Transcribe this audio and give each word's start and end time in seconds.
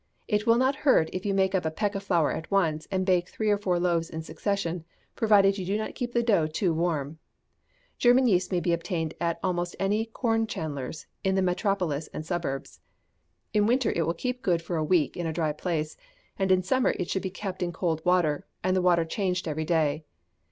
It 0.27 0.47
will 0.47 0.57
not 0.57 0.77
hurt 0.77 1.11
if 1.13 1.27
you 1.27 1.33
make 1.35 1.53
up 1.53 1.63
a 1.63 1.69
peck 1.69 1.93
of 1.93 2.01
flour 2.01 2.31
at 2.31 2.49
once, 2.49 2.87
and 2.89 3.05
bake 3.05 3.29
three 3.29 3.51
or 3.51 3.57
four 3.59 3.77
loaves 3.79 4.09
in 4.09 4.23
succession, 4.23 4.83
provided 5.15 5.59
you 5.59 5.65
do 5.67 5.77
not 5.77 5.93
keep 5.93 6.11
the 6.13 6.23
dough 6.23 6.47
too 6.47 6.73
warm. 6.73 7.19
German 7.99 8.25
yeast 8.27 8.51
may 8.51 8.59
be 8.59 8.73
obtained 8.73 9.13
at 9.21 9.39
almost 9.43 9.75
any 9.79 10.05
corn 10.07 10.47
chandler's 10.47 11.05
in 11.23 11.35
the 11.35 11.43
metropolis 11.43 12.09
and 12.15 12.25
suburbs. 12.25 12.79
In 13.53 13.67
winter 13.67 13.91
it 13.95 14.07
will 14.07 14.15
keep 14.15 14.41
good 14.41 14.63
for 14.63 14.75
a 14.77 14.83
week 14.83 15.15
in 15.15 15.27
a 15.27 15.31
dry 15.31 15.51
place, 15.51 15.95
and 16.35 16.51
in 16.51 16.63
summer 16.63 16.95
it 16.97 17.07
should 17.07 17.21
be 17.21 17.29
kept 17.29 17.61
in 17.61 17.71
cold 17.71 18.03
water, 18.03 18.47
and 18.63 18.75
the 18.75 18.81
water 18.81 19.05
changed 19.05 19.47
every 19.47 19.65
day. 19.65 20.03